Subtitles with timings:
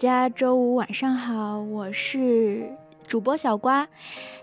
[0.00, 2.66] 家周五晚上好，我是
[3.06, 3.86] 主播小瓜。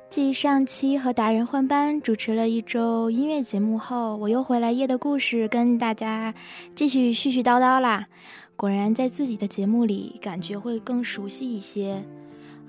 [0.07, 6.31] 继上期和达人换班主持了一周音乐节目后，我又回来夜的故事跟大家
[6.75, 8.07] 继续絮絮叨叨啦。
[8.55, 12.03] 果然，在自己的节目里，感觉会更熟悉一些。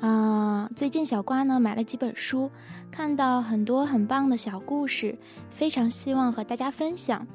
[0.00, 2.48] 啊，最近小瓜呢买了几本书，
[2.90, 5.18] 看到很多很棒的小故事，
[5.50, 7.26] 非常希望和大家分享。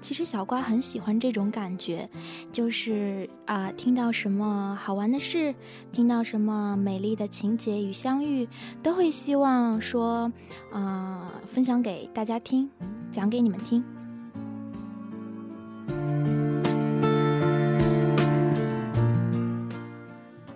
[0.00, 2.08] 其实小瓜很喜欢这种感觉，
[2.50, 5.54] 就是啊，听到什么好玩的事，
[5.92, 8.48] 听到什么美丽的情节与相遇，
[8.82, 10.32] 都会希望说，
[10.72, 12.70] 啊，分享给大家听，
[13.10, 13.84] 讲给你们听。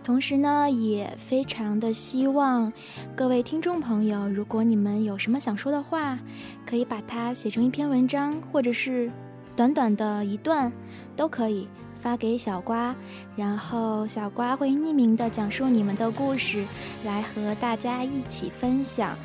[0.02, 2.72] 同时呢，也非常的希望
[3.14, 6.18] 各位听众朋友，如果你们有什么想说的话，
[6.66, 9.10] 可以把它写成一篇文章，或者是
[9.54, 10.72] 短短的一段，
[11.14, 11.68] 都可以
[12.00, 12.96] 发给小瓜，
[13.36, 16.64] 然后小瓜会匿名的讲述你们的故事，
[17.04, 19.16] 来和大家一起分享。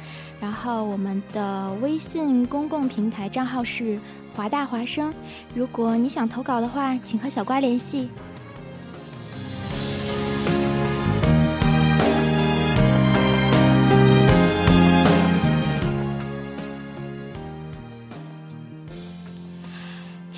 [0.42, 3.98] 然后我们的微信公共平台账号是
[4.36, 5.12] 华大华声，
[5.56, 8.10] 如果你想投稿的话，请和小瓜联系。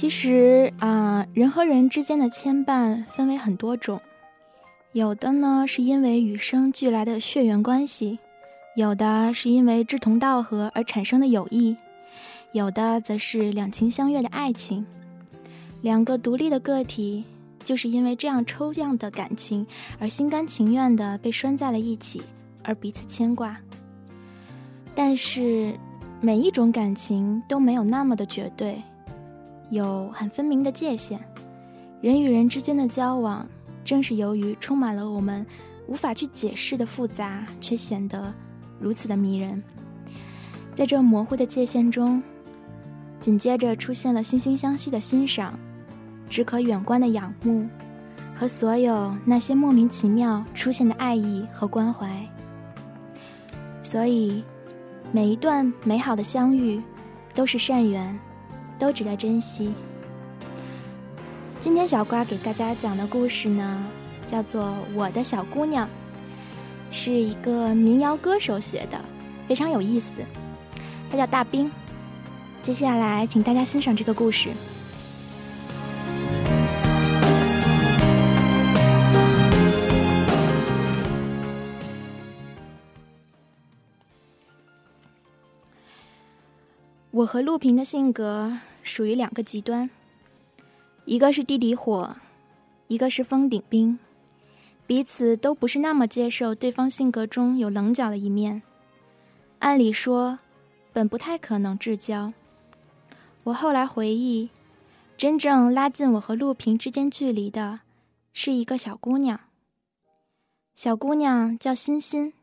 [0.07, 3.99] 其实啊，人和人之间的牵绊分为很多种，
[4.93, 8.17] 有的呢是因为与生俱来的血缘关系，
[8.77, 11.75] 有的是因为志同道合而产生的友谊，
[12.53, 14.85] 有的则是两情相悦的爱情。
[15.81, 17.25] 两个独立的个体
[17.61, 19.67] 就是因为这样抽象的感情
[19.99, 22.21] 而心甘情愿的被拴在了一起，
[22.63, 23.57] 而彼此牵挂。
[24.95, 25.77] 但是
[26.21, 28.81] 每一种感情都没有那么的绝对。
[29.69, 31.19] 有很分明的界限，
[32.01, 33.45] 人与人之间的交往，
[33.83, 35.45] 正是由于充满了我们
[35.87, 38.33] 无法去解释的复杂，却显得
[38.79, 39.61] 如此的迷人。
[40.73, 42.21] 在这模糊的界限中，
[43.19, 45.57] 紧接着出现了惺惺相惜的欣赏，
[46.29, 47.67] 只可远观的仰慕，
[48.35, 52.07] 和所有那些莫名其妙出现的爱意和关怀。
[53.81, 54.43] 所以，
[55.11, 56.81] 每一段美好的相遇，
[57.33, 58.17] 都是善缘。
[58.79, 59.73] 都值得珍惜。
[61.59, 63.83] 今天小瓜给大家讲的故事呢，
[64.25, 65.87] 叫做《我的小姑娘》，
[66.91, 68.99] 是一个民谣歌手写的，
[69.47, 70.21] 非常有意思。
[71.09, 71.71] 他叫大兵。
[72.61, 74.49] 接下来，请大家欣赏这个故事。
[87.17, 89.89] 我和陆平的性格属于两个极端，
[91.05, 92.15] 一个是地底火，
[92.89, 93.97] 一个是峰顶冰，
[94.85, 98.61] 彼此都不是那么接受对方性格中有棱角的一面。
[99.57, 100.37] 按理说，
[100.93, 102.33] 本不太可能至交。
[103.45, 104.51] 我后来回忆，
[105.17, 107.79] 真正拉近我和陆平之间距离的，
[108.31, 109.39] 是一个小姑娘。
[110.75, 112.33] 小姑娘叫欣欣，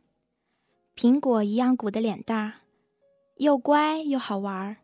[0.96, 2.63] 苹果一样鼓的脸蛋儿。
[3.38, 4.76] 又乖又好玩儿。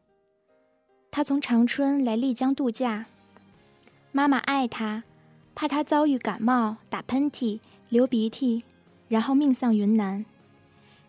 [1.13, 3.07] 他从长春来丽江度假，
[4.11, 5.05] 妈妈爱他，
[5.55, 8.65] 怕他遭遇感冒、打喷嚏、流鼻涕，
[9.07, 10.25] 然后命丧云南，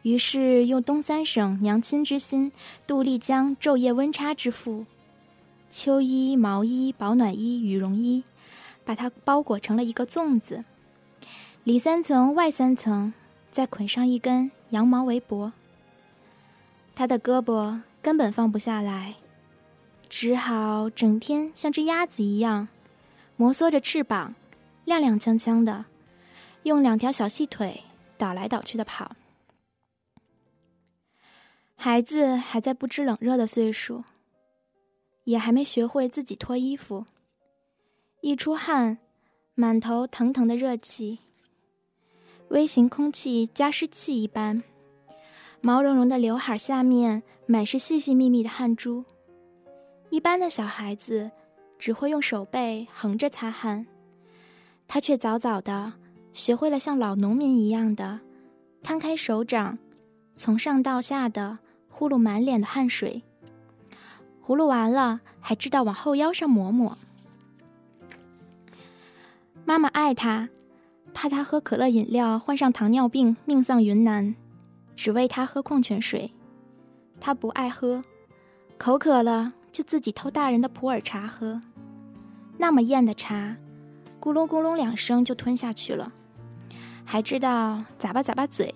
[0.03, 2.51] 于是用东三省娘亲之心
[2.85, 4.85] 度丽江昼夜温差之腹，
[5.67, 8.23] 秋衣、毛衣、保暖衣、羽绒衣，
[8.85, 10.63] 把它包裹成了一个粽子，
[11.63, 13.11] 里三层外三层，
[13.49, 15.53] 再捆上一根羊毛围脖。
[16.93, 19.15] 他的胳膊根本放不下来，
[20.09, 22.67] 只好整天像只鸭子一样，
[23.35, 24.35] 摩挲着翅膀，
[24.85, 25.85] 踉踉跄跄的，
[26.63, 27.83] 用两条小细腿
[28.17, 29.15] 倒来倒去的跑。
[31.75, 34.03] 孩子还在不知冷热的岁数，
[35.23, 37.07] 也还没学会自己脱衣服，
[38.21, 38.99] 一出汗，
[39.55, 41.19] 满头腾腾的热气。
[42.49, 44.61] 微型空气加湿器一般，
[45.61, 49.05] 毛茸茸的刘海下面满是细细密密的汗珠。
[50.09, 51.31] 一般的小孩子
[51.77, 53.85] 只会用手背横着擦汗，
[54.87, 55.93] 他却早早的
[56.33, 58.19] 学会了像老农民一样的
[58.81, 59.77] 摊开手掌，
[60.35, 63.21] 从上到下的呼噜满脸的汗水。
[64.43, 66.97] 葫芦完了，还知道往后腰上抹抹。
[69.63, 70.49] 妈妈爱他，
[71.13, 74.35] 怕他喝可乐饮料患上糖尿病命丧云南，
[75.01, 76.31] 只喂他喝矿泉水。
[77.19, 78.03] 他不爱喝，
[78.77, 81.59] 口渴了就自己偷大人的普洱茶喝。
[82.59, 83.57] 那么艳的茶，
[84.19, 86.13] 咕隆咕隆两声就吞下去了，
[87.03, 88.75] 还知道咂巴咂巴嘴。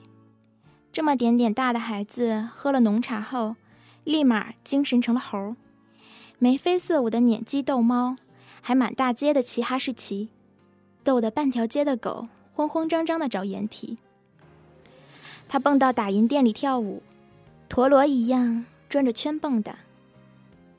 [0.91, 3.55] 这么点点大的孩子喝了浓茶后，
[4.03, 5.55] 立马精神成了猴，
[6.39, 8.15] 眉飞色舞的撵鸡逗猫，
[8.61, 10.29] 还满大街的骑哈士奇。
[11.03, 13.99] 逗得半条街的狗慌慌张张的找掩体。
[15.47, 17.01] 他蹦到打印店里跳舞，
[17.69, 19.75] 陀螺一样转着圈蹦的，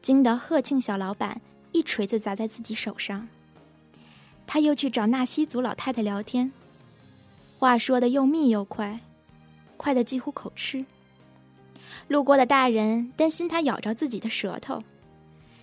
[0.02, 1.40] 惊得贺庆小老板
[1.72, 3.28] 一锤子砸在自己手上。
[4.46, 6.52] 他又去找纳西族老太太聊天，
[7.58, 9.00] 话说的又密又快，
[9.76, 10.84] 快的几乎口吃。
[12.08, 14.82] 路过的大人担心他咬着自己的舌头，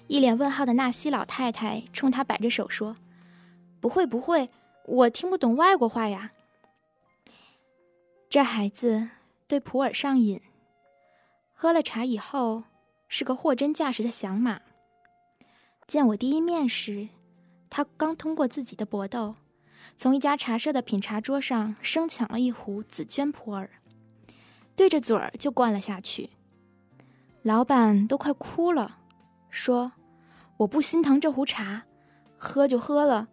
[0.08, 2.96] 一脸问号的纳西老太太冲他摆着手说。
[3.80, 4.50] 不会不会，
[4.86, 6.32] 我听不懂外国话呀。
[8.34, 9.10] 这孩子
[9.48, 10.42] 对普洱上瘾，
[11.54, 12.64] 喝了茶以后
[13.08, 14.60] 是个货真价实的响马。
[15.86, 17.10] 见我第一面时，
[17.70, 19.36] 他刚通过自己的搏斗，
[19.96, 23.70] 从一家茶社的品茶桌上生抢了一壶紫娟普洱，
[24.76, 26.32] 对着嘴儿就灌了下去。
[27.44, 28.98] 老板都快哭了，
[29.52, 29.92] 说
[30.58, 31.84] ：“我不心疼这壶茶，
[32.40, 33.28] 喝就喝了。”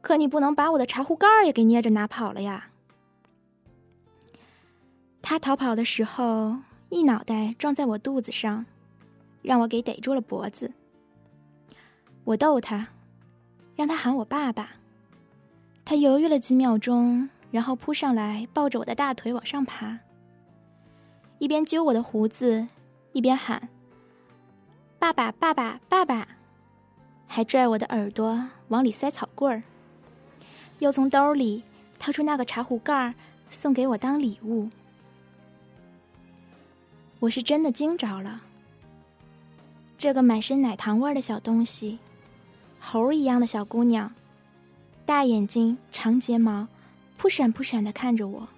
[0.00, 2.67] 可你不能把我的茶壶盖儿也给捏着拿跑了呀！
[5.20, 8.64] 他逃跑的时候，一脑袋撞在我肚子上，
[9.42, 10.72] 让我给逮住了脖子。
[12.24, 12.88] 我逗他，
[13.76, 14.76] 让他喊我爸爸。
[15.84, 19.98] 他犹豫了几秒钟，然后扑上来抱着我的大腿往上爬，
[21.38, 22.66] 一边揪我的胡子，
[23.12, 23.68] 一边喊
[24.98, 26.28] ：“爸爸，爸爸，爸爸！”
[27.26, 29.62] 还拽我的耳朵往里塞草棍儿。
[30.78, 31.62] 又从兜里
[31.98, 33.14] 掏出那个茶壶盖儿，
[33.50, 34.68] 送给我当礼物。
[37.20, 38.42] 我是真的惊着了。
[39.96, 41.98] 这个满身奶糖味儿的小东西，
[42.78, 44.12] 猴一样的小姑娘，
[45.04, 46.68] 大眼睛、长睫毛，
[47.16, 48.48] 扑闪扑闪的看着我，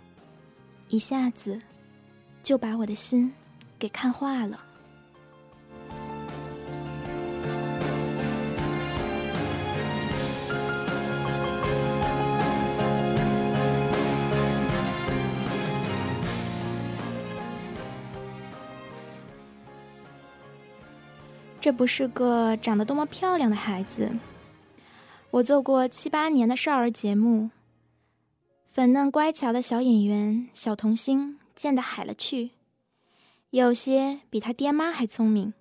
[0.89, 1.61] 一下子
[2.43, 3.33] 就把我的心
[3.79, 4.65] 给看化了。
[21.71, 24.11] 这不是个长得多么漂亮的孩子。
[25.31, 27.51] 我做过七八年的少儿节目，
[28.67, 32.51] 粉嫩乖巧的小演员、小童星见得海了去，
[33.51, 35.55] 有些比他爹妈还聪明，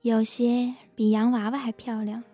[0.00, 2.24] 有些比洋娃娃还漂亮，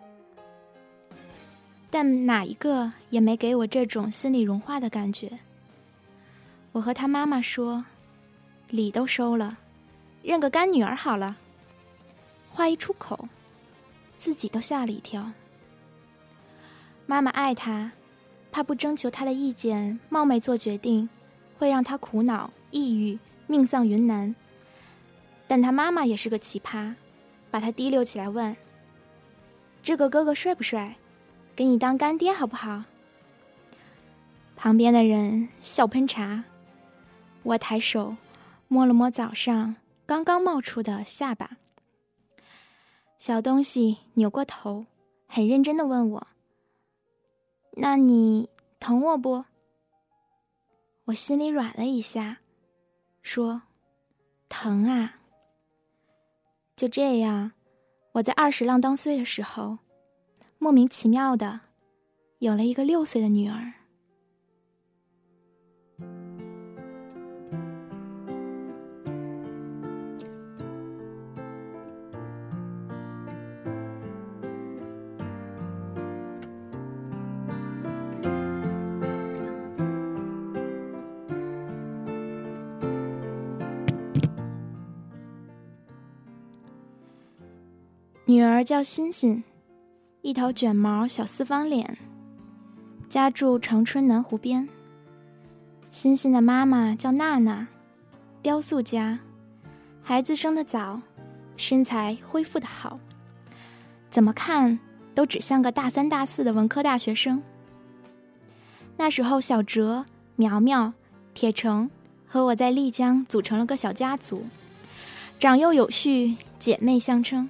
[1.91, 5.37] 但哪一个也没给我这种心里融化的感觉。
[6.71, 7.85] 我和他妈妈说，
[8.71, 9.59] 礼都收了，
[10.23, 11.37] 认个干女儿好了。
[12.59, 13.29] 话一出口，
[14.17, 15.31] 自己都吓了一跳。
[17.05, 17.93] 妈妈爱他，
[18.51, 21.07] 怕不征求他的意见，冒昧做决定，
[21.57, 24.35] 会让他苦恼、抑郁、命丧云南。
[25.47, 26.95] 但他妈妈也是个奇葩，
[27.49, 28.53] 把他提溜起来问
[29.81, 30.97] ：“这个哥哥帅不帅？
[31.55, 32.83] 给你当干爹好不好？”
[34.57, 36.43] 旁边的人笑喷茶。
[37.43, 38.17] 我抬手
[38.67, 41.51] 摸了摸早上刚刚冒出的下巴。
[43.19, 44.85] 小东西扭过头，
[45.27, 46.27] 很认真的问我
[47.75, 48.49] ：“那你
[48.79, 49.43] 疼我不？”
[51.03, 52.37] 我心里软了一下，
[53.21, 53.63] 说
[54.47, 55.19] ：“疼啊。”
[56.77, 57.51] 就这样，
[58.13, 59.79] 我在二十浪当岁的时候，
[60.57, 61.59] 莫名其妙的
[62.37, 63.73] 有了一个六岁的女儿。
[88.29, 89.43] 女儿叫欣欣，
[90.21, 91.97] 一头卷毛小四方脸，
[93.09, 94.69] 家住长春南湖边。
[95.89, 97.67] 欣欣的妈妈叫娜娜，
[98.43, 99.17] 雕塑家，
[100.03, 101.01] 孩子生得早，
[101.57, 102.99] 身材恢复的好，
[104.11, 104.77] 怎么看
[105.15, 107.41] 都只像个大三大四的文科大学生。
[108.95, 110.05] 那时候，小哲、
[110.35, 110.93] 苗苗、
[111.33, 111.89] 铁成
[112.27, 114.45] 和我在丽江组成了个小家族，
[115.39, 117.49] 长幼有序，姐妹相称。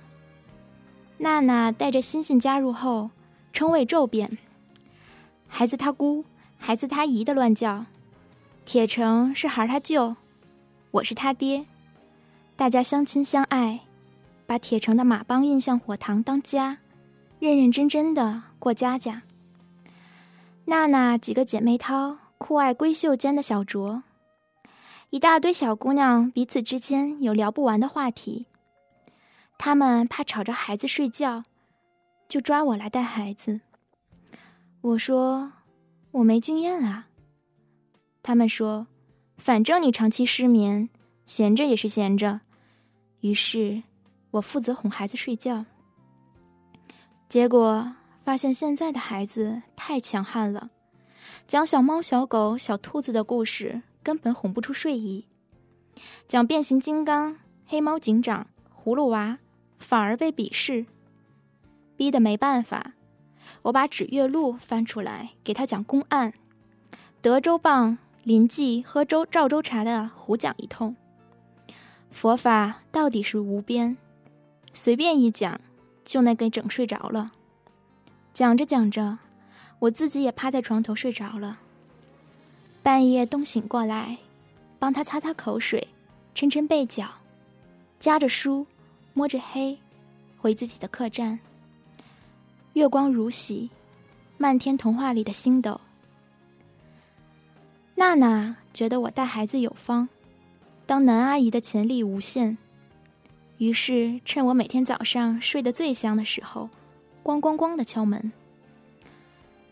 [1.22, 3.10] 娜娜带着欣欣加入后，
[3.52, 4.38] 称谓骤变，
[5.50, 6.24] 孩子他姑，
[6.58, 7.86] 孩子他姨的乱叫。
[8.64, 10.16] 铁成是孩他舅，
[10.92, 11.66] 我是他爹，
[12.56, 13.82] 大家相亲相爱，
[14.46, 16.78] 把铁成的马帮印象火塘当家，
[17.40, 19.24] 认认真真的过家家。
[20.66, 24.04] 娜娜几个姐妹淘酷爱闺秀间的小酌，
[25.10, 28.46] 一大堆小姑娘彼此之间有聊不完的话题。
[29.62, 31.44] 他们怕吵着孩子睡觉，
[32.30, 33.60] 就抓我来带孩子。
[34.80, 35.52] 我说
[36.12, 37.08] 我没经验啊。
[38.24, 38.88] 他们说
[39.38, 40.90] ：“反正你长期失眠，
[41.26, 42.40] 闲着也是闲着。”
[43.20, 43.84] 于是，
[44.32, 45.66] 我负责哄孩子睡觉。
[47.28, 50.70] 结果发现现在的孩子太强悍了，
[51.46, 55.26] 讲小猫、小狗、小兔子的故事根本哄不出睡意；
[56.30, 57.36] 讲变形金刚、
[57.66, 58.48] 黑猫警长、
[58.82, 59.38] 葫芦娃，
[59.80, 60.86] 反而被鄙视。
[61.98, 62.94] 逼得没办法，
[63.64, 66.34] 我把《指月录》翻出来给他讲公案，
[67.22, 67.98] 德州棒。
[68.24, 70.96] 临济喝粥赵州茶的胡讲一通，
[72.12, 73.98] 佛法到底是无边，
[74.72, 75.60] 随便一讲
[76.04, 77.32] 就能给整睡着了。
[78.34, 79.18] 讲着讲着，
[79.80, 81.60] 我自己也趴在床头睡着了。
[82.84, 84.18] 半夜冻醒过来，
[84.78, 85.88] 帮他擦擦口水，
[86.36, 87.10] 抻抻背角，
[88.00, 88.68] 夹着书，
[89.20, 89.78] 摸着黑，
[90.38, 91.42] 回自己的客栈。
[92.72, 93.70] 月光如洗，
[94.38, 95.82] 漫天童话里的星斗。
[97.96, 100.08] 娜娜觉得我带孩子有方，
[100.86, 102.58] 当男阿姨的潜力无限，
[103.58, 106.70] 于是趁我每天早上睡得最香的时候，
[107.22, 108.32] 咣咣咣的敲门。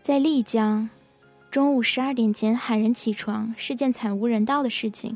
[0.02, 0.90] 在丽江，
[1.50, 5.16] 中午十二点前喊人起床是件惨无人道的事情，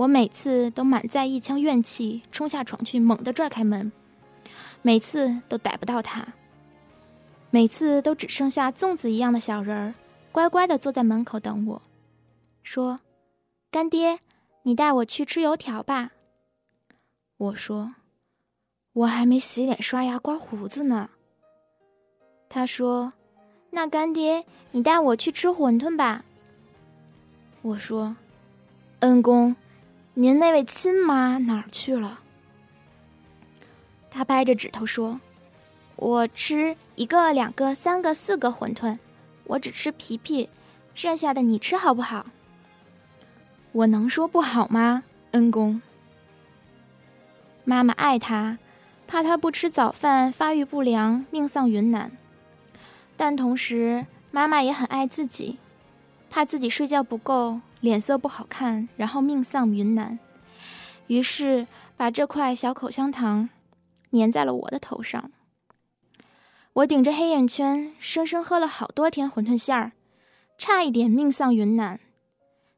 [0.00, 3.92] 我每次都满载一腔怨气冲下床去，猛地拽开门，
[4.80, 6.26] 每次都逮不到他，
[7.50, 9.94] 每次都只剩下粽子一样的小人儿，
[10.32, 11.82] 乖乖的坐在门口等我。
[12.62, 13.00] 说
[13.70, 14.20] ：“干爹，
[14.62, 16.12] 你带我去吃油条吧。”
[17.36, 17.96] 我说
[18.94, 21.10] ：“我还没洗脸、刷牙、刮胡子呢。”
[22.48, 23.12] 他说
[23.68, 26.24] ：“那干爹，你带我去吃馄饨吧。”
[27.60, 28.16] 我说
[29.00, 29.54] ：“恩公，
[30.14, 32.20] 您那位亲妈哪儿去了？”
[34.10, 35.20] 他掰着指头说
[35.96, 38.98] ：“我吃一个、两个、三个、四个馄饨，
[39.44, 40.48] 我只吃皮皮，
[40.94, 42.26] 剩下的你吃好不好？”
[43.72, 45.80] 我能说不好吗，恩公？
[47.62, 48.58] 妈妈爱他，
[49.06, 52.10] 怕他不吃早饭发育不良，命丧云南。
[53.16, 55.58] 但同时，妈妈也很爱自己，
[56.28, 60.18] 怕自己睡觉不够，脸色不好看，然后命丧云南。
[61.06, 63.48] 于是把这块小口香糖
[64.12, 65.30] 粘在了我的头上。
[66.74, 69.92] 我顶着黑眼圈，生生喝了好多天馄饨馅儿，
[70.56, 71.98] 差一点命丧云南。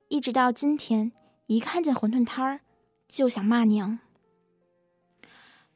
[0.09, 1.13] 一直到今天，
[1.47, 2.61] 一看见馄饨摊儿，
[3.07, 3.99] 就想骂娘。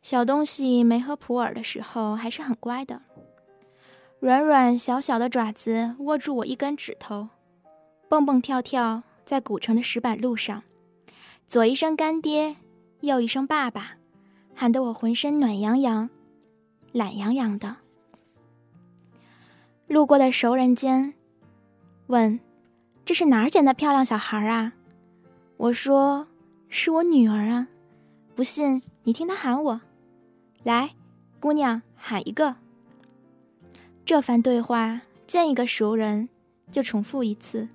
[0.01, 3.03] 小东西没喝普洱的时候还是很乖的，
[4.21, 7.29] 软软小小的爪子握住我一根指头，
[8.09, 10.63] 蹦蹦跳跳在古城的石板路上，
[11.49, 12.57] 左一声干爹，
[13.01, 13.97] 右一声爸爸，
[14.55, 16.09] 喊得我浑身暖洋洋、
[16.93, 17.77] 懒洋洋的。
[19.89, 21.13] 路过的熟人间，
[22.07, 22.39] 问。
[23.05, 24.73] 这是哪儿捡的漂亮小孩啊？
[25.59, 26.27] 我说
[26.69, 27.69] 是我女儿啊，
[28.35, 29.81] 不信你听她喊我，
[30.65, 30.91] 来，
[31.39, 32.57] 姑娘喊一个。
[34.05, 36.29] 这番对话见一个熟人
[36.71, 37.69] 就重复一次，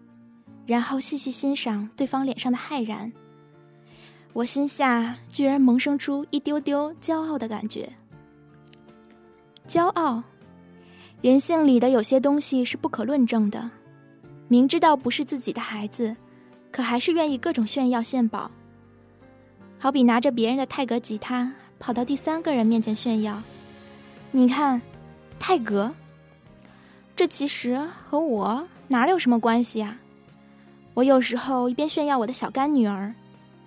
[0.71, 3.11] 然后细细欣赏对方脸上的骇然。
[4.31, 7.91] 我心下居然萌生出一丢丢骄傲的感觉。
[9.67, 10.23] 骄傲，
[11.21, 13.69] 人性里的有些东西是不可论证的。
[14.47, 16.15] 明知道不是自己的孩子，
[16.71, 18.49] 可还是愿意各种炫耀献宝。
[19.77, 23.43] 好比拿着别人的泰格吉他，跑到第三个人面前炫耀
[24.31, 24.81] ：“你看，
[25.37, 25.93] 泰格。”
[27.13, 29.97] 这其实和我哪有什么关系啊？
[31.01, 33.11] 我有时候一边炫耀我的小干女儿，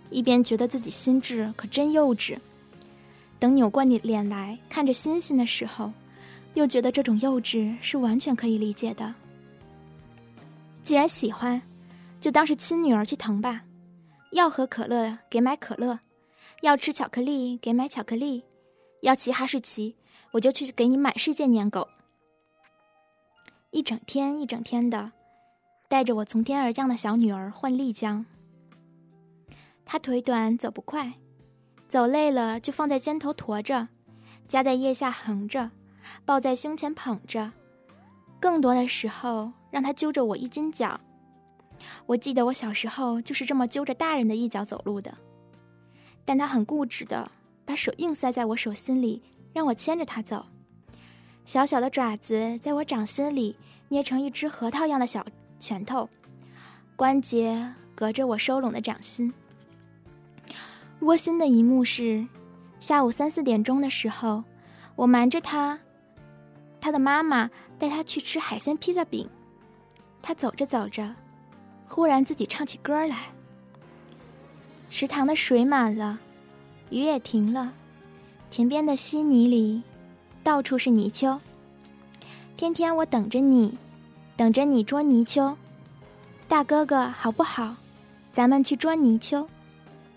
[0.08, 2.38] 一边觉得自己心智可真幼稚。
[3.40, 5.92] 等扭过你脸来看着星星的时候，
[6.54, 9.12] 又觉得这种幼稚是完全可以理解的。
[10.84, 11.60] 既然喜欢，
[12.20, 13.64] 就当是亲女儿去疼吧。
[14.30, 15.98] 要喝可乐，给买可乐；
[16.60, 18.44] 要吃巧克力，给买巧克力；
[19.00, 19.96] 要骑哈士奇，
[20.30, 21.88] 我就去给你满世界撵狗。
[23.72, 25.10] 一整天一整天的，
[25.94, 28.26] 带着我从天而降的小女儿换丽江。
[29.84, 31.12] 她腿短，走不快，
[31.86, 33.86] 走累了就放在肩头驮着，
[34.48, 35.70] 夹在腋下横着，
[36.24, 37.52] 抱在胸前捧着。
[38.40, 41.00] 更多的时候，让她揪着我一斤脚。
[42.06, 45.16] 我记得我小时候就是这么揪着大人的一脚走路的，
[46.24, 47.30] 但她很固执的
[47.64, 49.22] 把手硬塞在我手心里，
[49.52, 50.46] 让我牵着他走。
[51.44, 53.54] 小小的爪子在我掌心里
[53.90, 55.24] 捏成一只核桃样的小
[55.64, 56.06] 拳头，
[56.94, 59.32] 关节隔着我收拢的掌心。
[61.00, 62.26] 窝心的一幕是，
[62.78, 64.44] 下午三四点钟的时候，
[64.94, 65.78] 我瞒着他，
[66.82, 69.26] 他的妈妈带他去吃海鲜披萨饼。
[70.20, 71.14] 他走着走着。
[71.86, 73.28] 忽然自己唱起歌来。
[74.90, 76.18] 池塘的水满了，
[76.90, 77.72] 雨也停了，
[78.50, 79.82] 田边的稀泥里，
[80.42, 81.40] 到处是泥鳅。
[82.56, 83.78] 天天我等着你，
[84.36, 85.56] 等着你捉泥鳅。
[86.48, 87.76] 大哥哥好不好？
[88.32, 89.46] 咱们去捉泥鳅。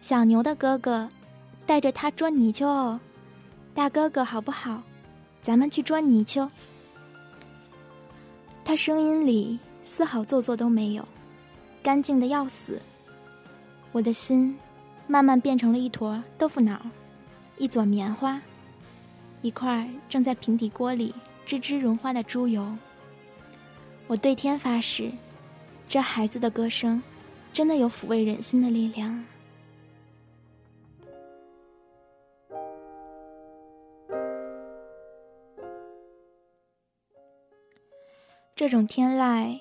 [0.01, 1.09] 小牛的哥哥，
[1.65, 2.99] 带着他捉泥鳅哦。
[3.73, 4.81] 大哥哥好不好？
[5.41, 6.49] 咱们去捉泥鳅。
[8.65, 11.07] 他声音里丝毫做作都没有。
[11.83, 12.81] 干净的要死，
[13.91, 14.57] 我的心
[15.07, 16.81] 慢慢变成了一坨豆腐脑，
[17.57, 18.41] 一撮棉花，
[19.41, 21.13] 一块正在平底锅里
[21.47, 22.75] 吱吱融化的猪油。
[24.07, 25.11] 我对天发誓，
[25.89, 27.03] 这孩子的歌声
[27.51, 29.25] 真的有抚慰人心的力量。
[38.55, 39.59] 这种天籁，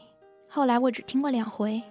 [0.49, 1.83] 后来我只听过两回。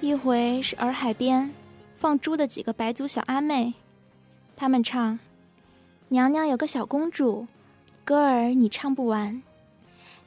[0.00, 1.50] 一回是洱海边
[1.96, 3.72] 放猪的几个白族小阿妹，
[4.54, 5.18] 他们唱
[6.08, 7.46] ：“娘娘有个小公主，
[8.04, 9.42] 歌儿你唱不完，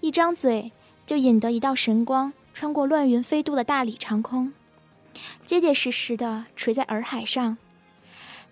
[0.01, 0.71] 一张嘴
[1.11, 4.53] 就引得一道神光穿过乱云飞渡的大理长空，
[5.45, 7.57] 结结实实的垂在洱海上。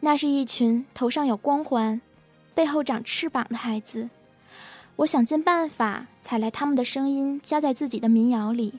[0.02, 2.02] 那是一群头上有光环、
[2.54, 4.10] 背后长翅膀的孩子。
[4.98, 8.74] 我想尽办法采来他们的声音，加在自己的民谣里。”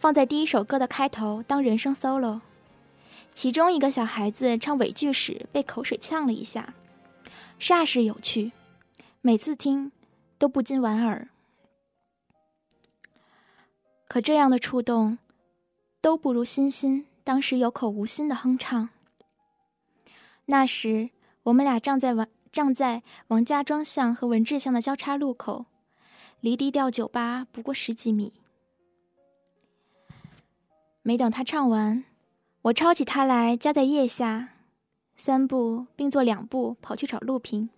[0.00, 2.40] 放在第一首歌的开头当人声 solo，
[3.34, 6.72] 其中一个小孩子唱尾句时被口水呛了一下，
[7.60, 8.52] 煞是有趣，
[9.20, 9.92] 每次听
[10.38, 11.28] 都不禁莞尔。
[14.10, 15.18] 可这样的触动，
[16.00, 18.88] 都不如欣欣当时有口无心的哼唱。
[20.46, 21.10] 那时
[21.44, 25.66] 我们俩站在王站在王家庄巷和文治巷的交叉路口，
[26.40, 28.32] 离低调酒吧不过十几米。
[31.02, 32.02] 没等他唱完，
[32.62, 34.54] 我抄起他来夹在腋下，
[35.16, 37.70] 三步并作两步跑去找陆平。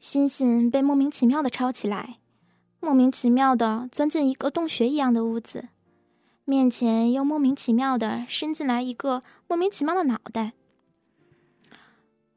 [0.00, 2.20] 欣欣被莫名其妙的抄起来，
[2.84, 5.68] 莫名其妙的钻进一个洞穴一样的屋子，
[6.44, 10.54] 面前又莫名其妙的伸进来一个莫名其妙的脑袋。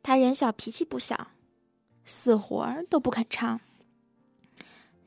[0.03, 1.29] 他人小脾气不小，
[2.03, 3.59] 死活都不肯唱。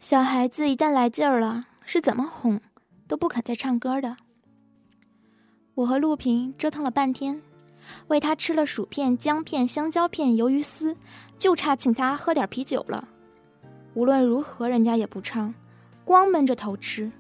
[0.01, 2.61] 小孩子一旦来劲儿了，是怎么哄？
[3.07, 4.17] 都不肯再唱歌的。
[5.77, 7.41] 我和陆平折腾了半天，
[8.09, 10.97] 喂他吃了薯片、姜片、香蕉片、鱿鱼丝，
[11.39, 13.09] 就差请他喝点啤酒了。
[13.99, 15.53] 无论如何，人家也不唱，
[16.05, 17.11] 光闷着头吃。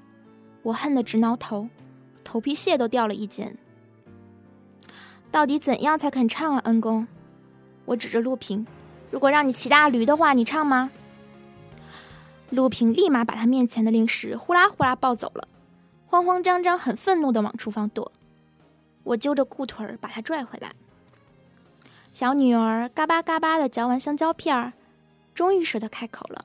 [0.62, 1.69] 我恨得直挠头，
[2.23, 3.53] 头皮屑都掉了一截。
[5.29, 7.09] 到底怎样才肯唱啊，恩公？
[7.85, 8.64] 我指着陆平，
[9.11, 10.93] 如果让你骑大驴的话，你唱吗？
[12.51, 15.49] 陆平立马把他面前的零食呼啦呼啦抱走了。
[16.07, 18.12] 慌慌张张、很愤怒的往厨房躲，
[19.03, 20.71] 我揪着裤腿儿把他拽回来。
[22.12, 24.75] 小女儿嘎巴嘎巴的嚼完香蕉片儿，
[25.35, 26.45] 终于舍得开口了：“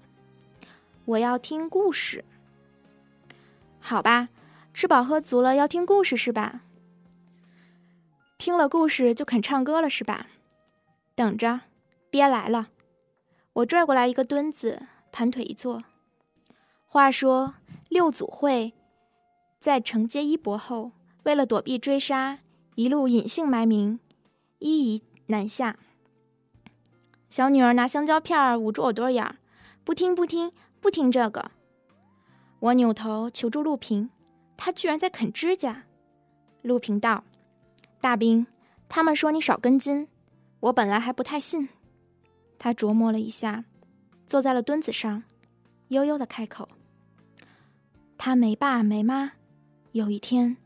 [1.05, 2.23] 我要听故事。”
[3.79, 4.29] 好吧，
[4.73, 6.61] 吃饱喝足了要听故事是吧？
[8.37, 10.27] 听了故事就肯唱歌了是吧？
[11.15, 11.61] 等着，
[12.09, 12.69] 爹来了！
[13.53, 15.83] 我拽过来一个墩子，盘腿一坐。
[16.87, 17.55] 话说
[17.89, 18.73] 六祖会。
[19.59, 20.91] 在承接衣钵后，
[21.23, 22.39] 为了躲避追杀，
[22.75, 23.99] 一路隐姓埋名，
[24.59, 25.77] 一移南下。
[27.29, 29.37] 小女儿拿香蕉片捂住耳朵眼儿，
[29.83, 30.51] 不听不听
[30.83, 31.49] 不听这个。
[32.59, 34.09] 我扭头求助陆平，
[34.57, 35.85] 他居然在啃指甲。
[36.61, 37.23] 陆平道
[38.01, 38.45] ：“大兵，
[38.89, 40.09] 他们说你少根筋，
[40.59, 41.69] 我本来还不太信。”
[42.59, 43.63] 他琢磨了一下，
[44.25, 45.23] 坐在了墩子上，
[45.87, 46.67] 悠悠的开口
[48.19, 49.31] ：“他没爸没妈。”
[49.93, 50.57] 有一天，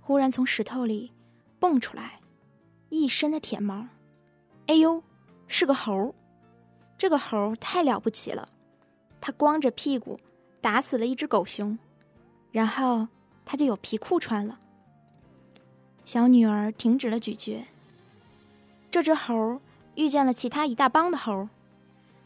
[0.00, 1.12] 忽然从石头里
[1.58, 2.20] 蹦出来
[2.88, 3.86] 一身的铁毛，
[4.68, 5.02] 哎呦，
[5.46, 6.14] 是个猴！
[6.96, 8.48] 这个猴太了不起了，
[9.26, 10.20] 他光着屁股
[10.60, 11.76] 打死了一只狗熊，
[12.52, 13.08] 然后
[13.44, 14.60] 他就有皮裤穿了。
[16.04, 17.66] 小女儿停止了咀嚼。
[18.88, 19.60] 这只猴
[19.96, 21.48] 遇见了其他一大帮的猴，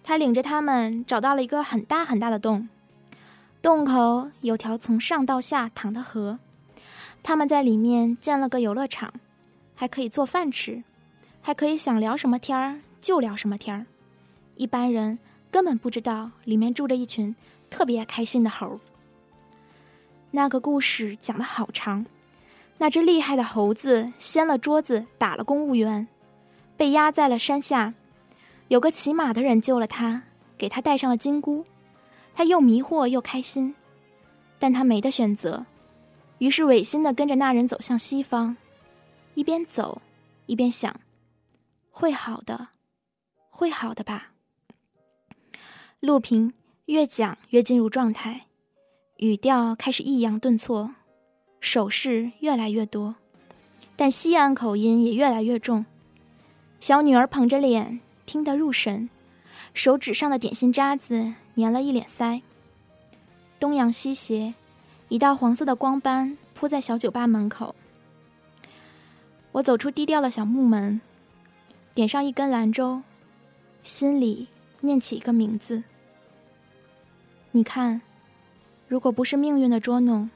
[0.02, 2.68] 他领着他们找到了一个很大很大的洞，
[3.62, 6.38] 洞口有条从上到下淌的河，
[7.22, 9.14] 他们在里面建了个游乐场，
[9.74, 10.84] 还可以做饭吃，
[11.40, 13.86] 还可以想聊什么天儿就聊什么天儿，
[14.56, 15.18] 一般人
[15.50, 17.34] 根本不知道里面住着一群
[17.68, 18.78] 特别开心的猴。
[20.30, 22.06] 那个故事讲的好长，
[22.78, 26.06] 那只厉害的猴子掀了桌子打了公务员。
[26.76, 27.92] 被压在了山下，
[28.68, 30.22] 有个骑马的人救了他，
[30.56, 31.66] 给他戴上了金箍，
[32.32, 33.74] 他又迷惑又开心，
[34.58, 35.66] 但他没得选择，
[36.38, 38.56] 于是违心的跟着那人走向西方，
[39.34, 40.00] 一边走
[40.46, 40.98] 一边想：
[41.90, 42.68] 会好的，
[43.50, 44.29] 会好的吧。
[46.00, 46.54] 陆平
[46.86, 48.46] 越讲越进入状态，
[49.18, 50.94] 语调开始抑扬顿挫，
[51.60, 53.16] 手势越来越多，
[53.96, 55.84] 但西安口音也越来越重。
[56.80, 59.10] 小女儿捧着脸，听得入神，
[59.74, 62.40] 手指上的点心渣子粘了一脸腮。
[63.58, 64.54] 东阳西斜，
[65.10, 67.74] 一道黄色的光斑铺在小酒吧门口。
[69.52, 71.02] 我走出低调的小木门，
[71.92, 73.02] 点上一根兰州，
[73.82, 74.48] 心里
[74.80, 75.82] 念起一个名字。
[77.52, 78.00] 你看，
[78.86, 80.30] 如果不是命运的捉弄，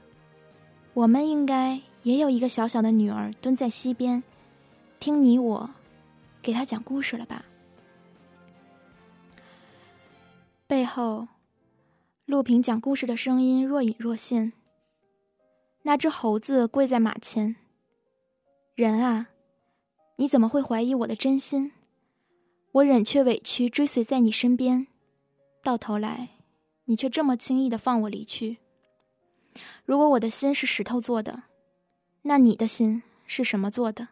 [0.93, 4.23] 我们应该也有一个小小的女儿蹲在溪边，
[4.99, 5.69] 听你我。
[6.41, 7.45] 给她讲故事了吧？
[10.67, 11.27] 背后，
[12.25, 14.53] 陆平讲故事的声音若隐若现。
[15.83, 17.55] 那只猴子跪在马前
[18.75, 19.27] ：“人啊，
[20.17, 21.71] 你怎么会怀疑我的真心？
[22.75, 24.87] 我忍却委屈追随在你身边，
[25.63, 26.31] 到头来，
[26.85, 28.57] 你却这么轻易的放我离去。
[29.85, 31.43] 如果我的心是石头做的，
[32.23, 34.09] 那你的心是什么做的？”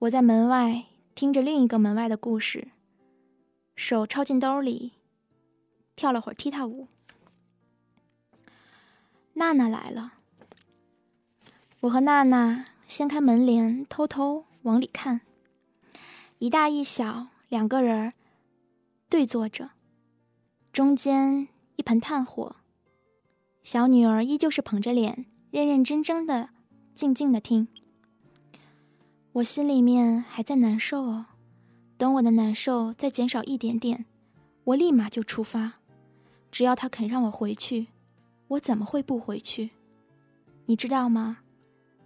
[0.00, 2.68] 我在门外听着另一个门外的故事，
[3.76, 4.92] 手抄进兜里，
[5.94, 6.88] 跳了会儿踢踏舞。
[9.34, 10.14] 娜娜来了，
[11.80, 15.20] 我和娜娜掀开门帘，偷偷往里看。
[16.38, 18.12] 一大一小两个人
[19.08, 19.70] 对坐着，
[20.72, 22.56] 中间一盆炭火。
[23.62, 26.50] 小女儿依旧是捧着脸，认认真真的、
[26.92, 27.68] 静静的听。
[29.34, 31.26] 我心里面还在难受哦，
[31.96, 34.04] 等我的难受再减少一点点，
[34.64, 35.74] 我立马就出发。
[36.50, 37.86] 只要他肯让我回去，
[38.48, 39.70] 我怎么会不回去？
[40.66, 41.38] 你知道吗？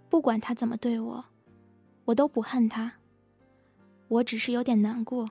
[0.09, 1.25] 不管他怎么对我，
[2.05, 2.98] 我都不恨他。
[4.09, 5.29] 我只是有点难过。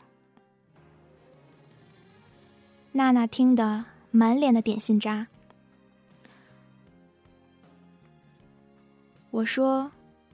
[2.93, 5.29] 娜娜听得满脸的点心渣。
[9.31, 9.93] 我说：“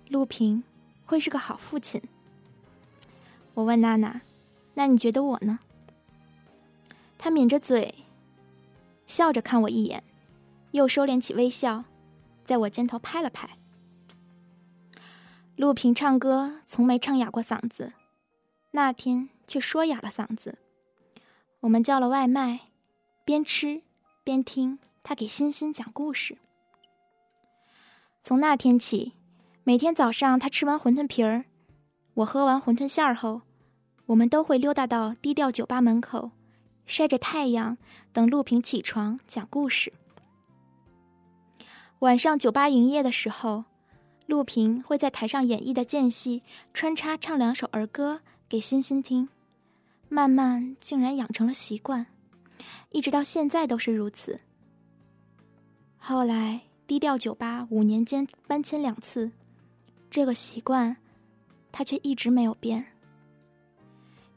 [0.08, 0.62] 陆平。”
[1.06, 2.00] 会是个好父亲。
[3.52, 4.22] 我问娜娜
[4.72, 5.58] ：“那你觉得我呢？”
[7.18, 7.94] 她抿着嘴，
[9.06, 10.02] 笑着看我一眼，
[10.70, 11.84] 又收敛起微笑，
[12.42, 13.58] 在我肩头拍了拍。
[15.56, 17.92] 陆平唱歌从没唱哑过嗓子，
[18.76, 20.58] 那天却说哑了嗓子。
[21.60, 22.62] 我们叫了外卖，
[23.24, 23.82] 边吃
[24.24, 26.38] 边听他给欣欣讲故事。
[28.20, 29.12] 从那天起。
[29.66, 31.46] 每天早上，他吃完馄饨皮儿，
[32.12, 33.40] 我喝完馄饨馅儿后，
[34.04, 36.32] 我们都会溜达到低调酒吧门口，
[36.84, 37.78] 晒着太阳，
[38.12, 39.90] 等陆平起床讲故事。
[42.00, 43.64] 晚上酒吧营业的时候，
[44.26, 46.42] 陆平会在台上演绎的间隙
[46.74, 48.20] 穿插唱两首儿歌
[48.54, 49.28] 给欣欣听，
[50.08, 52.06] 慢慢竟然养成了习惯，
[52.90, 54.38] 一直到现在都是如此。
[55.98, 59.32] 后来低调酒吧五年间搬迁两次。
[60.08, 60.96] 这个习惯，
[61.72, 62.86] 他却一直没有变。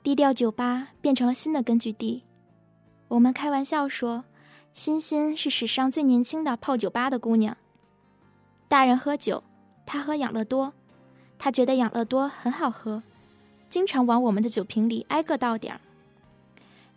[0.02, 2.24] 低调酒吧变成了新的根据地。
[3.10, 4.26] 我们开玩笑说，
[4.74, 7.56] 欣欣是史上最年轻的泡酒吧的姑娘。
[8.68, 9.44] 大人喝酒，
[9.86, 10.74] 她喝养乐多，
[11.38, 13.04] 她觉得养乐多很好喝，
[13.70, 15.82] 经常往我们的酒瓶里挨个倒点儿。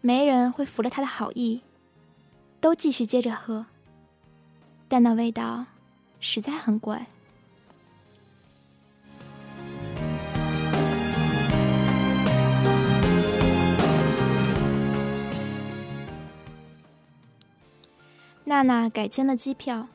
[0.01, 1.61] 没人会服了他的好意，
[2.61, 3.67] 都继续接着喝。
[4.89, 5.67] 但那味道，
[6.21, 7.07] 实在很怪。
[18.45, 19.87] 娜娜改签了机票，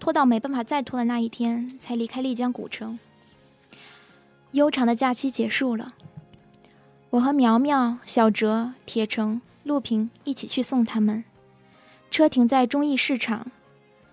[0.00, 2.98] 拖到没办法再拖的那一天才离开丽江古城。
[4.50, 5.94] 悠长的假期结束了，
[7.10, 11.24] 我和苗苗、小哲、铁成、陆平一起去送他们。
[12.08, 13.50] 车停在中义市场，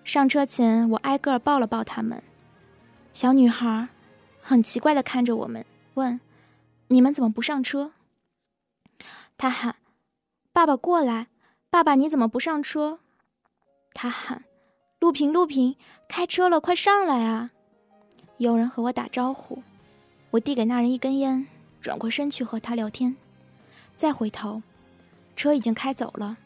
[0.02, 2.22] 上车前我挨个抱了抱他们。
[3.12, 3.88] 小女孩
[4.40, 6.20] 很奇怪的看着我们，问
[6.88, 7.92] ：“你们怎么不上车？”
[9.38, 9.76] 她喊
[10.52, 11.28] ：“爸爸过来，
[11.70, 12.98] 爸爸你怎么不上车？”
[13.94, 14.44] 她喊
[14.98, 15.76] ：“陆平，陆平，
[16.08, 17.52] 开车了，快上来啊！”
[18.38, 19.62] 有人和我打招呼，
[20.30, 21.46] 我递给那人一根烟，
[21.80, 23.16] 转过身去和他聊天，
[23.94, 24.62] 再回头，
[25.36, 26.38] 车已经开走了。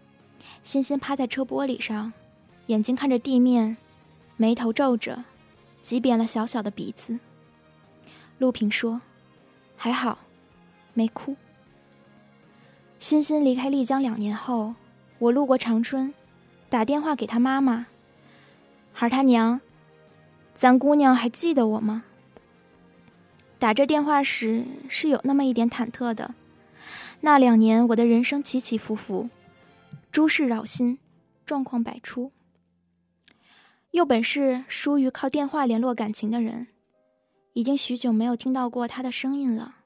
[0.63, 2.13] 欣欣趴在车玻璃上，
[2.67, 3.77] 眼睛看着地面，
[4.37, 5.25] 眉头皱着，
[5.81, 7.19] 挤扁了小小的鼻子。
[8.39, 9.01] 陆平说
[9.77, 10.19] ：“还好，
[10.95, 11.37] 没哭。”
[12.99, 14.75] 欣欣离开丽江两年后，
[15.19, 16.13] 我路过长春，
[16.69, 17.87] 打电话给他妈妈
[18.93, 19.61] ：“孩儿他娘，
[20.55, 22.05] 咱姑娘还记得我吗？”
[23.63, 26.35] 打这电话时是有那么一点忐忑的。
[27.21, 29.31] 那两年，我的人生起起伏伏。
[30.11, 30.99] 诸事扰心，
[31.47, 32.33] 状况百出。
[33.93, 36.67] 又本是疏于靠电话联络感情的人，
[37.53, 39.77] 已经许久没有听到过他的声音了。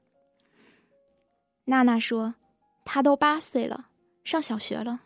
[1.66, 2.36] 娜娜说
[2.82, 3.88] ：“他都八岁了，
[4.24, 5.02] 上小学了。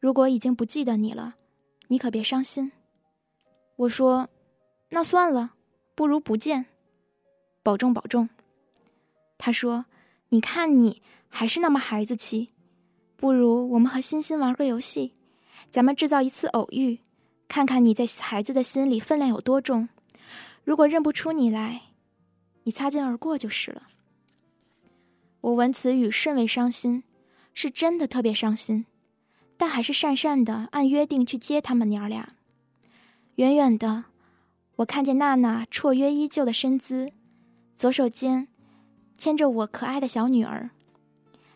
[0.00, 1.34] 如果已经不记得你了，
[1.88, 2.72] 你可别伤心。”
[3.76, 4.30] 我说
[4.88, 5.52] ：“那算了，
[5.94, 6.64] 不如不见，
[7.64, 8.28] 保重保重。”
[9.36, 9.86] 他说
[10.30, 12.50] ：“你看你还是那么孩子气。”
[13.16, 15.14] 不如我们和欣欣玩个游戏，
[15.70, 16.98] 咱们制造一次偶遇，
[17.48, 19.88] 看看你在孩子的心里分量有多重。
[20.62, 21.82] 如果认不出你来，
[22.64, 23.88] 你擦肩而过就是了。
[25.40, 27.04] 我闻此语甚为伤心，
[27.54, 28.84] 是真的特别伤心，
[29.56, 32.34] 但还是讪讪的按约定去接他们娘俩。
[33.36, 34.04] 远远的，
[34.76, 37.12] 我看见娜娜绰约依旧的身姿，
[37.74, 38.48] 左手间
[39.16, 40.70] 牵着我可爱的小女儿。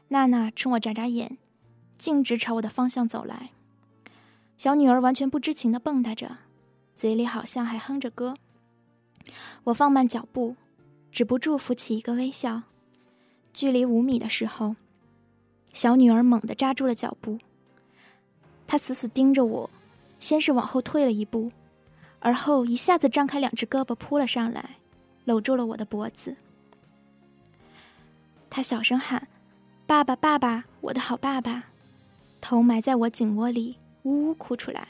[0.09, 1.39] 娜娜冲我眨眨眼。
[1.97, 3.51] 径直朝我的方向走来，
[4.57, 6.39] 小女儿完全不知情的蹦跶着，
[6.95, 8.37] 嘴里好像还哼着歌。
[9.65, 10.55] 我放慢脚步，
[11.11, 12.63] 止不住浮起一个微笑。
[13.53, 14.77] 距离五米的时候，
[15.73, 17.41] 小女儿猛地扎住了脚步。
[18.69, 19.71] 她死死盯着我，
[20.21, 21.51] 先是往后退了一步，
[22.21, 24.77] 而后一下子张开两只胳膊扑了上来，
[25.29, 26.35] 搂住了我的脖子。
[28.49, 29.29] 她小声喊
[29.87, 31.65] ：“爸爸，爸爸，我的好爸爸。”
[32.41, 34.89] 头埋在我颈窝里，呜呜哭出来。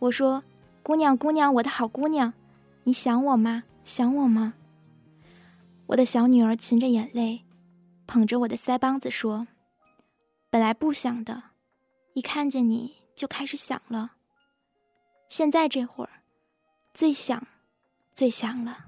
[0.00, 0.42] 我说
[0.82, 2.32] ：“姑娘，姑娘，我的好姑娘，
[2.82, 3.62] 你想我吗？
[3.84, 4.54] 想我吗？”
[5.86, 7.44] 我的小女儿噙着眼泪，
[8.06, 9.46] 捧着我的腮帮子说
[10.50, 11.40] ：“本来不想的，
[12.14, 14.14] 一看见你就开始想了。
[15.28, 16.10] 现在这会儿，
[16.92, 17.46] 最想，
[18.12, 18.86] 最想了。”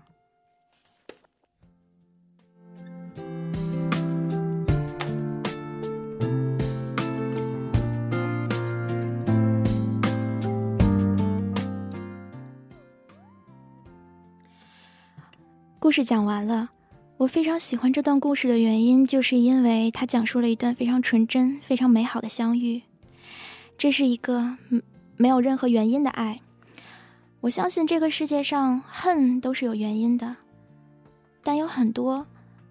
[15.87, 16.71] 故事讲完了，
[17.17, 22.83] 我非常喜欢这段故事的原因，就是因为它讲述了一段非常纯真、非常美好的相遇。
[23.79, 24.57] 这是一个
[25.17, 26.41] 没有任何原因的爱。
[27.41, 30.35] 我相信这个世界上恨都是有原因的，
[31.45, 32.27] 但有很多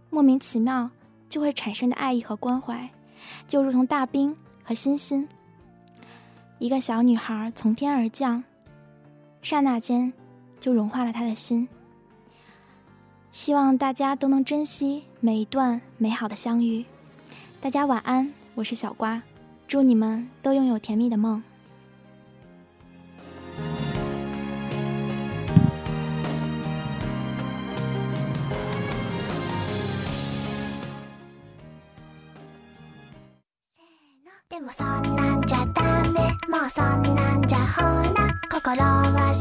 [0.09, 0.89] 莫名其妙
[1.29, 2.89] 就会产生的爱意和关怀，
[3.47, 5.25] 就如同大冰和欣欣。
[6.59, 8.43] 一个小女孩从天而降，
[9.41, 10.11] 刹那间
[10.59, 11.65] 就融化了他的心。
[13.34, 16.84] 希望大家都能珍惜每一段美好的相遇。
[17.60, 19.22] 大家晚安，我是小瓜，
[19.68, 21.42] 祝你们都拥有甜蜜的梦。
[34.48, 37.82] でもそんなんじゃダメもうそんなんじゃほ
[38.14, 39.32] ら心は